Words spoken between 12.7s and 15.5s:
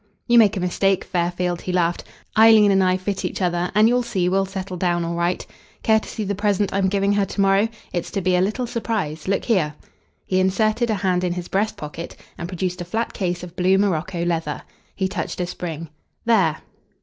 a flat case of blue Morocco leather. He touched a